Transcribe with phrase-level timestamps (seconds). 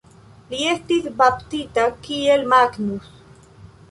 [0.53, 3.13] Li estis baptita kiel Magnus.